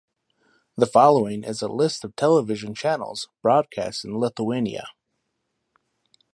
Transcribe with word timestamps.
The 0.77 0.87
following 0.87 1.43
is 1.43 1.61
a 1.61 1.67
list 1.67 2.03
of 2.03 2.15
television 2.15 2.73
channels 2.73 3.29
broadcast 3.43 4.03
in 4.03 4.17
Lithuania. 4.17 4.87